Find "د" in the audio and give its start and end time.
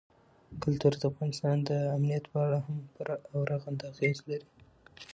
0.97-1.03, 1.69-1.71